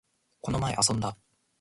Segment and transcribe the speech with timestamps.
[0.41, 1.15] この前、遊んだ